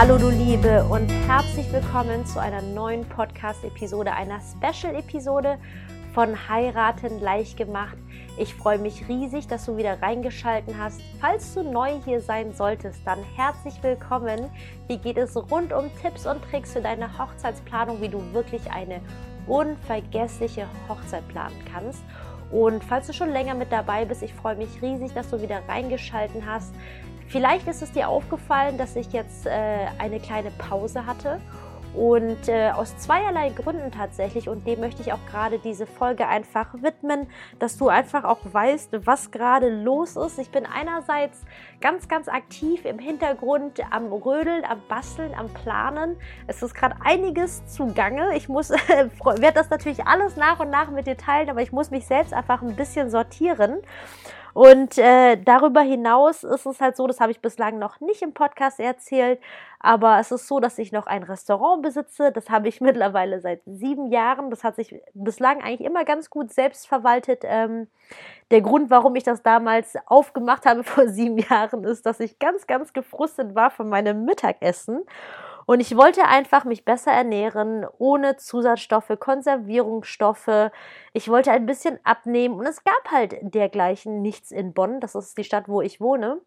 [0.00, 5.58] Hallo du Liebe und herzlich willkommen zu einer neuen Podcast-Episode, einer Special-Episode
[6.14, 7.96] von Heiraten leicht gemacht.
[8.38, 11.00] Ich freue mich riesig, dass du wieder reingeschalten hast.
[11.20, 14.48] Falls du neu hier sein solltest, dann herzlich willkommen.
[14.86, 19.00] Hier geht es rund um Tipps und Tricks für deine Hochzeitsplanung, wie du wirklich eine
[19.48, 22.04] unvergessliche Hochzeit planen kannst.
[22.52, 25.60] Und falls du schon länger mit dabei bist, ich freue mich riesig, dass du wieder
[25.66, 26.72] reingeschalten hast.
[27.28, 29.50] Vielleicht ist es dir aufgefallen, dass ich jetzt äh,
[29.98, 31.40] eine kleine Pause hatte
[31.94, 36.74] und äh, aus zweierlei Gründen tatsächlich und dem möchte ich auch gerade diese Folge einfach
[36.74, 37.26] widmen,
[37.58, 40.38] dass du einfach auch weißt, was gerade los ist.
[40.38, 41.44] Ich bin einerseits
[41.80, 46.16] ganz, ganz aktiv im Hintergrund am Rödeln, am Basteln, am Planen.
[46.46, 48.36] Es ist gerade einiges zugange.
[48.36, 48.70] Ich muss,
[49.24, 52.32] werde das natürlich alles nach und nach mit dir teilen, aber ich muss mich selbst
[52.32, 53.78] einfach ein bisschen sortieren.
[54.54, 58.32] Und äh, darüber hinaus ist es halt so, das habe ich bislang noch nicht im
[58.32, 59.40] Podcast erzählt,
[59.80, 62.32] aber es ist so, dass ich noch ein Restaurant besitze.
[62.32, 64.50] Das habe ich mittlerweile seit sieben Jahren.
[64.50, 67.42] Das hat sich bislang eigentlich immer ganz gut selbst verwaltet.
[67.44, 67.88] Ähm,
[68.50, 72.66] der Grund, warum ich das damals aufgemacht habe vor sieben Jahren, ist, dass ich ganz,
[72.66, 75.04] ganz gefrustet war von meinem Mittagessen
[75.68, 80.70] und ich wollte einfach mich besser ernähren, ohne Zusatzstoffe, Konservierungsstoffe.
[81.12, 84.98] Ich wollte ein bisschen abnehmen und es gab halt dergleichen nichts in Bonn.
[85.00, 86.40] Das ist die Stadt, wo ich wohne.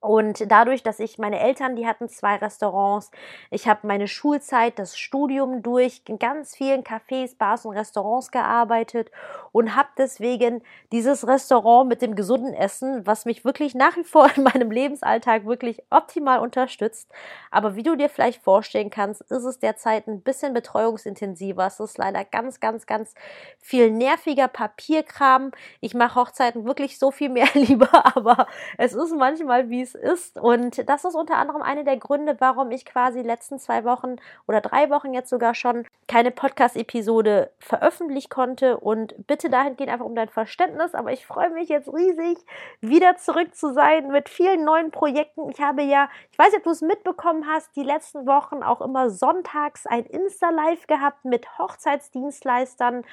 [0.00, 3.10] Und dadurch, dass ich meine Eltern, die hatten zwei Restaurants,
[3.50, 9.10] ich habe meine Schulzeit, das Studium durch in ganz vielen Cafés, Bars und Restaurants gearbeitet
[9.52, 14.30] und habe deswegen dieses Restaurant mit dem gesunden Essen, was mich wirklich nach wie vor
[14.36, 17.10] in meinem Lebensalltag wirklich optimal unterstützt.
[17.50, 21.66] Aber wie du dir vielleicht vorstellen kannst, ist es derzeit ein bisschen betreuungsintensiver.
[21.66, 23.14] Es ist leider ganz, ganz, ganz
[23.58, 25.50] viel nerviger Papierkram.
[25.80, 28.46] Ich mache Hochzeiten wirklich so viel mehr lieber, aber
[28.78, 30.38] es ist manchmal wie es es ist.
[30.38, 34.16] Und das ist unter anderem eine der Gründe, warum ich quasi letzten zwei Wochen
[34.46, 38.78] oder drei Wochen jetzt sogar schon keine Podcast-Episode veröffentlichen konnte.
[38.78, 40.94] Und bitte dahingehend einfach um dein Verständnis.
[40.94, 42.38] Aber ich freue mich jetzt riesig,
[42.80, 45.50] wieder zurück zu sein mit vielen neuen Projekten.
[45.50, 48.80] Ich habe ja, ich weiß nicht, ob du es mitbekommen hast, die letzten Wochen auch
[48.80, 53.04] immer sonntags ein Insta-Live gehabt mit Hochzeitsdienstleistern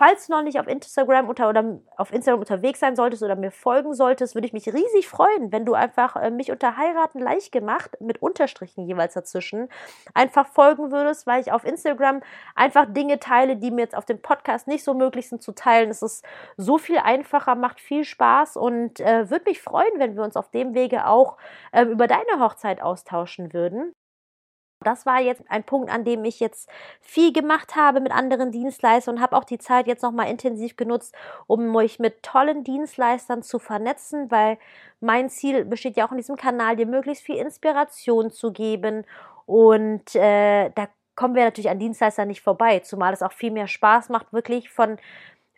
[0.00, 3.50] Falls du noch nicht auf Instagram unter, oder auf Instagram unterwegs sein solltest oder mir
[3.50, 7.52] folgen solltest, würde ich mich riesig freuen, wenn du einfach äh, mich unter Heiraten leicht
[7.52, 9.68] gemacht mit Unterstrichen jeweils dazwischen
[10.14, 12.22] einfach folgen würdest, weil ich auf Instagram
[12.54, 15.90] einfach Dinge teile, die mir jetzt auf dem Podcast nicht so möglich sind zu teilen.
[15.90, 16.24] Es ist
[16.56, 20.50] so viel einfacher, macht viel Spaß und äh, würde mich freuen, wenn wir uns auf
[20.50, 21.36] dem Wege auch
[21.72, 23.94] äh, über deine Hochzeit austauschen würden.
[24.82, 26.70] Das war jetzt ein Punkt, an dem ich jetzt
[27.02, 31.14] viel gemacht habe mit anderen Dienstleistern und habe auch die Zeit jetzt nochmal intensiv genutzt,
[31.46, 34.56] um mich mit tollen Dienstleistern zu vernetzen, weil
[35.00, 39.04] mein Ziel besteht ja auch in diesem Kanal, dir möglichst viel Inspiration zu geben.
[39.44, 43.68] Und äh, da kommen wir natürlich an Dienstleister nicht vorbei, zumal es auch viel mehr
[43.68, 44.96] Spaß macht, wirklich von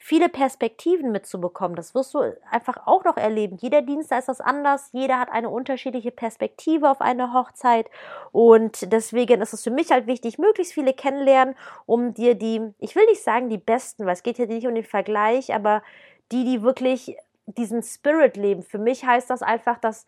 [0.05, 1.77] viele Perspektiven mitzubekommen.
[1.77, 3.57] Das wirst du einfach auch noch erleben.
[3.61, 7.89] Jeder Dienstleister ist anders, jeder hat eine unterschiedliche Perspektive auf eine Hochzeit
[8.33, 11.55] und deswegen ist es für mich halt wichtig, möglichst viele kennenlernen,
[11.87, 14.75] um dir die, ich will nicht sagen die besten, weil es geht hier nicht um
[14.75, 15.85] den Vergleich, aber
[16.33, 18.65] die, die wirklich diesen Spirit leben.
[18.65, 20.07] Für mich heißt das einfach, dass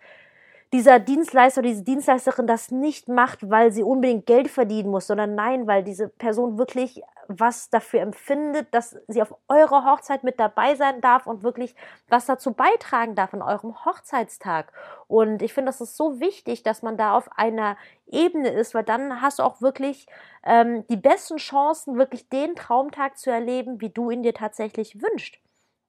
[0.72, 5.36] dieser Dienstleister oder diese Dienstleisterin das nicht macht, weil sie unbedingt Geld verdienen muss, sondern
[5.36, 10.74] nein, weil diese Person wirklich was dafür empfindet, dass sie auf eurer Hochzeit mit dabei
[10.74, 11.74] sein darf und wirklich
[12.08, 14.72] was dazu beitragen darf in eurem Hochzeitstag.
[15.06, 17.76] Und ich finde, das ist so wichtig, dass man da auf einer
[18.06, 20.06] Ebene ist, weil dann hast du auch wirklich
[20.44, 25.43] ähm, die besten Chancen, wirklich den Traumtag zu erleben, wie du ihn dir tatsächlich wünschst.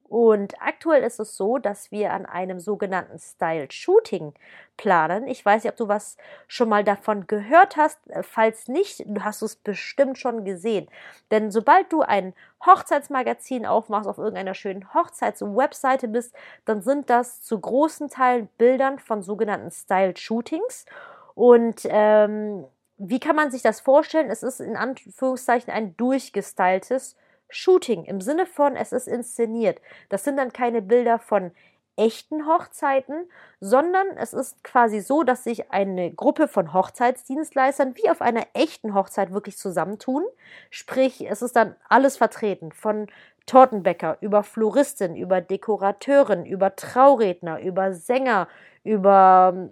[0.08, 4.34] Und aktuell ist es so, dass wir an einem sogenannten Style Shooting
[4.76, 5.26] planen.
[5.26, 7.98] Ich weiß nicht, ob du was schon mal davon gehört hast.
[8.22, 10.88] Falls nicht, du hast es bestimmt schon gesehen.
[11.32, 12.34] Denn sobald du ein
[12.64, 19.22] Hochzeitsmagazin aufmachst, auf irgendeiner schönen Hochzeitswebseite bist, dann sind das zu großen Teilen Bildern von
[19.22, 20.86] sogenannten Style Shootings.
[21.34, 22.64] Und ähm,
[22.98, 24.30] wie kann man sich das vorstellen?
[24.30, 27.16] Es ist in Anführungszeichen ein durchgestyltes
[27.48, 29.80] Shooting im Sinne von, es ist inszeniert.
[30.08, 31.52] Das sind dann keine Bilder von
[31.96, 33.28] echten Hochzeiten,
[33.58, 38.94] sondern es ist quasi so, dass sich eine Gruppe von Hochzeitsdienstleistern wie auf einer echten
[38.94, 40.24] Hochzeit wirklich zusammentun.
[40.70, 43.06] Sprich, es ist dann alles vertreten von
[43.46, 48.48] Tortenbäcker über Floristin, über Dekorateurin, über Trauredner, über Sänger,
[48.84, 49.70] über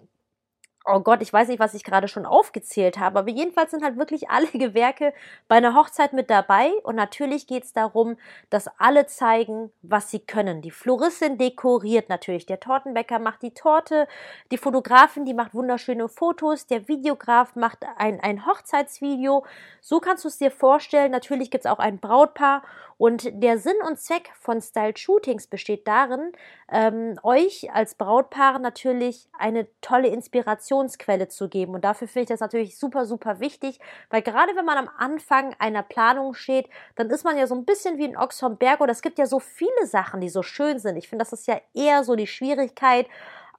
[0.86, 3.96] oh Gott, ich weiß nicht, was ich gerade schon aufgezählt habe, aber jedenfalls sind halt
[3.96, 5.14] wirklich alle Gewerke
[5.48, 8.16] bei einer Hochzeit mit dabei und natürlich geht es darum,
[8.50, 10.60] dass alle zeigen, was sie können.
[10.60, 14.06] Die Floristin dekoriert natürlich, der Tortenbäcker macht die Torte,
[14.50, 19.46] die Fotografin, die macht wunderschöne Fotos, der Videograf macht ein, ein Hochzeitsvideo.
[19.80, 21.10] So kannst du es dir vorstellen.
[21.10, 22.62] Natürlich gibt es auch ein Brautpaar
[22.96, 26.32] und der Sinn und Zweck von Style Shootings besteht darin,
[26.74, 31.72] ähm, euch als Brautpaar natürlich eine tolle Inspirationsquelle zu geben.
[31.72, 33.78] Und dafür finde ich das natürlich super, super wichtig,
[34.10, 37.64] weil gerade wenn man am Anfang einer Planung steht, dann ist man ja so ein
[37.64, 38.80] bisschen wie ein Ochs vom Berg.
[38.80, 40.96] Und es gibt ja so viele Sachen, die so schön sind.
[40.96, 43.06] Ich finde, das ist ja eher so die Schwierigkeit,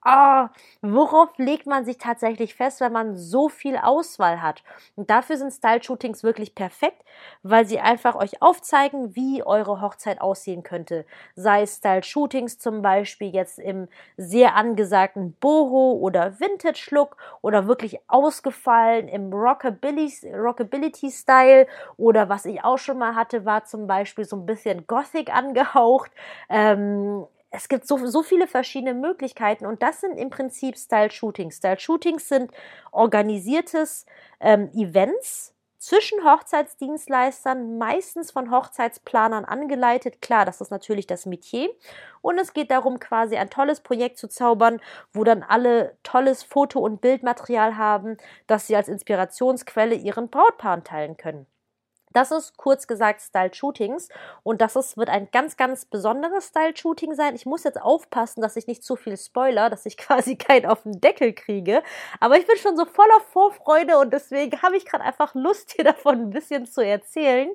[0.06, 0.50] ah,
[0.82, 4.64] worauf legt man sich tatsächlich fest, wenn man so viel Auswahl hat?
[4.96, 7.04] Und dafür sind Style-Shootings wirklich perfekt,
[7.44, 11.06] weil sie einfach euch aufzeigen, wie eure Hochzeit aussehen könnte.
[11.36, 19.08] Sei es Style-Shootings zum Beispiel jetzt im sehr angesagten Boho oder Vintage-Look oder wirklich ausgefallen
[19.08, 21.66] im Rockabilly-Style
[21.98, 26.12] oder was ich auch schon mal hatte, war zum Beispiel so ein bisschen Gothic angehaucht.
[26.50, 27.26] Ähm,
[27.56, 31.58] es gibt so, so viele verschiedene Möglichkeiten und das sind im Prinzip Style-Shootings.
[31.58, 32.52] Style-Shootings sind
[32.92, 34.06] organisiertes
[34.40, 40.22] ähm, Events zwischen Hochzeitsdienstleistern, meistens von Hochzeitsplanern angeleitet.
[40.22, 41.70] Klar, das ist natürlich das Metier.
[42.22, 44.82] Und es geht darum, quasi ein tolles Projekt zu zaubern,
[45.14, 48.18] wo dann alle tolles Foto- und Bildmaterial haben,
[48.48, 51.46] das sie als Inspirationsquelle ihren Brautpaaren teilen können.
[52.16, 54.08] Das ist kurz gesagt Style-Shootings
[54.44, 57.36] und das ist, wird ein ganz, ganz besonderes Style-Shooting sein.
[57.36, 60.84] Ich muss jetzt aufpassen, dass ich nicht zu viel spoiler, dass ich quasi keinen auf
[60.84, 61.84] den Deckel kriege.
[62.22, 65.84] Aber ich bin schon so voller Vorfreude und deswegen habe ich gerade einfach Lust, hier
[65.84, 67.50] davon ein bisschen zu erzählen.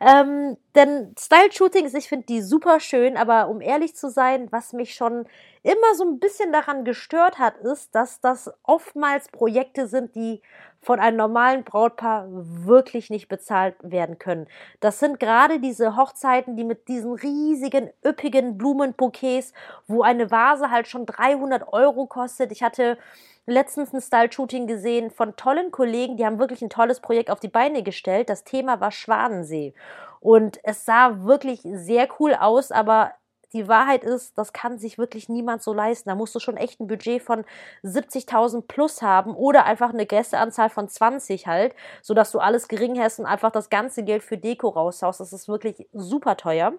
[0.00, 4.94] Ähm, denn Style-Shootings, ich finde die super schön, aber um ehrlich zu sein, was mich
[4.94, 5.26] schon
[5.62, 10.42] immer so ein bisschen daran gestört hat, ist, dass das oftmals Projekte sind, die
[10.82, 14.46] von einem normalen Brautpaar wirklich nicht bezahlt werden können.
[14.80, 19.52] Das sind gerade diese Hochzeiten, die mit diesen riesigen, üppigen Blumenbouquets,
[19.86, 22.50] wo eine Vase halt schon 300 Euro kostet.
[22.50, 22.96] Ich hatte
[23.46, 27.48] letztens ein Style-Shooting gesehen von tollen Kollegen, die haben wirklich ein tolles Projekt auf die
[27.48, 28.30] Beine gestellt.
[28.30, 29.74] Das Thema war Schwanensee.
[30.20, 33.12] Und es sah wirklich sehr cool aus, aber
[33.52, 36.08] die Wahrheit ist, das kann sich wirklich niemand so leisten.
[36.08, 37.44] Da musst du schon echt ein Budget von
[37.82, 43.18] 70.000 plus haben oder einfach eine Gästeanzahl von 20 halt, sodass du alles gering hast
[43.18, 45.20] und einfach das ganze Geld für Deko raushaust.
[45.20, 46.74] Das ist wirklich super teuer.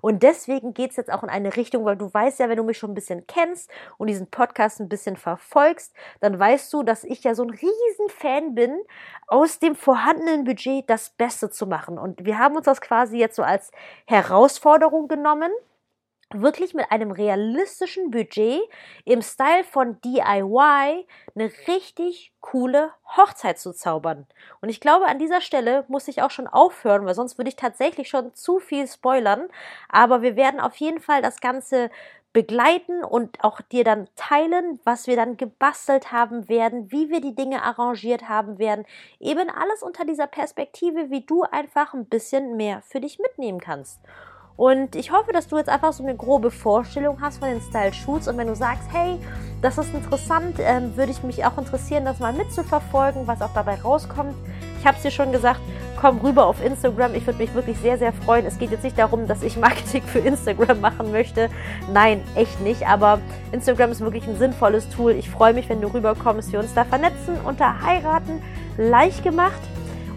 [0.00, 2.62] Und deswegen geht es jetzt auch in eine Richtung, weil du weißt ja, wenn du
[2.62, 7.04] mich schon ein bisschen kennst und diesen Podcast ein bisschen verfolgst, dann weißt du, dass
[7.04, 8.78] ich ja so ein riesen Fan bin,
[9.26, 11.98] aus dem vorhandenen Budget das Beste zu machen.
[11.98, 13.72] Und wir haben uns das quasi jetzt so als
[14.06, 15.50] Herausforderung genommen
[16.34, 18.60] wirklich mit einem realistischen Budget
[19.04, 24.26] im Style von DIY eine richtig coole Hochzeit zu zaubern.
[24.60, 27.56] Und ich glaube, an dieser Stelle muss ich auch schon aufhören, weil sonst würde ich
[27.56, 29.48] tatsächlich schon zu viel spoilern.
[29.88, 31.90] Aber wir werden auf jeden Fall das Ganze
[32.32, 37.34] begleiten und auch dir dann teilen, was wir dann gebastelt haben werden, wie wir die
[37.34, 38.84] Dinge arrangiert haben werden.
[39.20, 44.00] Eben alles unter dieser Perspektive, wie du einfach ein bisschen mehr für dich mitnehmen kannst.
[44.56, 47.92] Und ich hoffe, dass du jetzt einfach so eine grobe Vorstellung hast von den Style
[47.92, 48.26] Shoots.
[48.26, 49.18] Und wenn du sagst, hey,
[49.60, 53.74] das ist interessant, ähm, würde ich mich auch interessieren, das mal mitzuverfolgen, was auch dabei
[53.74, 54.34] rauskommt.
[54.80, 55.60] Ich habe es dir schon gesagt,
[56.00, 57.14] komm rüber auf Instagram.
[57.14, 58.46] Ich würde mich wirklich sehr, sehr freuen.
[58.46, 61.50] Es geht jetzt nicht darum, dass ich Marketing für Instagram machen möchte.
[61.92, 62.86] Nein, echt nicht.
[62.86, 63.20] Aber
[63.52, 65.12] Instagram ist wirklich ein sinnvolles Tool.
[65.12, 68.42] Ich freue mich, wenn du rüberkommst, wir uns da vernetzen unter Heiraten
[68.78, 69.60] leicht gemacht.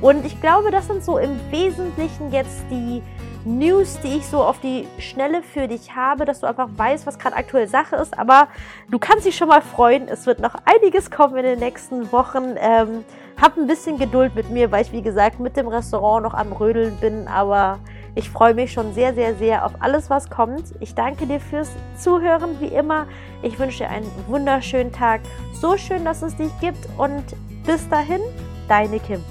[0.02, 3.04] Und ich glaube, das sind so im Wesentlichen jetzt die
[3.46, 7.18] News, die ich so auf die Schnelle für dich habe, dass du einfach weißt, was
[7.18, 8.18] gerade aktuell Sache ist.
[8.18, 8.48] Aber
[8.90, 10.08] du kannst dich schon mal freuen.
[10.08, 12.56] Es wird noch einiges kommen in den nächsten Wochen.
[12.58, 13.06] Ähm,
[13.42, 16.52] hab ein bisschen Geduld mit mir, weil ich, wie gesagt, mit dem Restaurant noch am
[16.52, 17.28] Rödeln bin.
[17.28, 17.80] Aber
[18.16, 20.74] ich freue mich schon sehr, sehr, sehr auf alles, was kommt.
[20.82, 23.08] Ich danke dir fürs Zuhören, wie immer.
[23.42, 25.22] Ich wünsche dir einen wunderschönen Tag.
[25.54, 26.88] So schön, dass es dich gibt.
[26.98, 27.24] Und
[27.66, 28.22] bis dahin,
[28.68, 29.24] deine Kim.